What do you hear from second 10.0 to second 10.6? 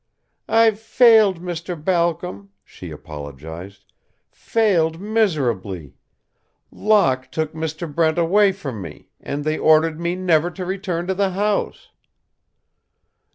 never